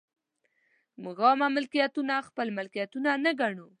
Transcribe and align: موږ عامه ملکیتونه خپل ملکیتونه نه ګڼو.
موږ 1.03 1.17
عامه 1.25 1.47
ملکیتونه 1.55 2.15
خپل 2.27 2.47
ملکیتونه 2.57 3.09
نه 3.23 3.31
ګڼو. 3.39 3.67